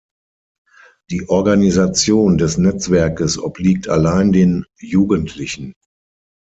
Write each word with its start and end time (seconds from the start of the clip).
Die 1.11 1.29
Organisation 1.29 2.39
des 2.39 2.57
Netzwerkes 2.57 3.37
obliegt 3.37 3.87
allein 3.87 4.31
den 4.31 4.65
Jugendlichen. 4.79 5.73